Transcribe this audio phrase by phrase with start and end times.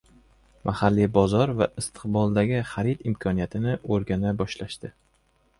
[0.69, 4.93] Mahalliy bozor va istiqboldagi xarid imkoniyatini oʻrgana boshlashdi.